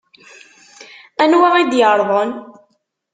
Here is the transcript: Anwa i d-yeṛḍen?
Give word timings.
Anwa 1.23 1.49
i 1.61 1.63
d-yeṛḍen? 1.71 2.31